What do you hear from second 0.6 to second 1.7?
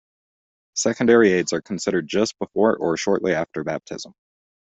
Secondary aids are